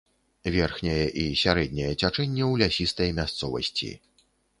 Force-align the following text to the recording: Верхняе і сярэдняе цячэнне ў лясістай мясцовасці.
Верхняе 0.53 1.03
і 1.23 1.25
сярэдняе 1.41 1.89
цячэнне 2.01 2.41
ў 2.47 2.53
лясістай 2.63 3.13
мясцовасці. 3.19 3.91